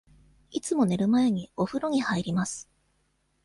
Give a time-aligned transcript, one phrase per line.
[0.49, 2.67] いつも寝る前に、おふろに入ります。